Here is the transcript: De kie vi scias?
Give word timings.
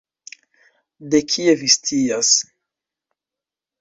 De 1.11 1.21
kie 1.33 1.55
vi 1.59 1.69
scias? 1.75 2.31